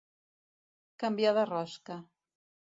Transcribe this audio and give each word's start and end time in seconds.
Canviar 1.05 1.35
de 1.41 1.45
rosca. 1.53 2.01